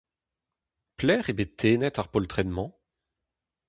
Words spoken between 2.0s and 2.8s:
ar poltred-mañ?